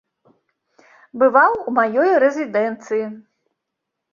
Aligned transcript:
Бываў 1.23 1.53
у 1.67 1.75
маёй 1.81 2.11
рэзідэнцыі. 2.25 3.05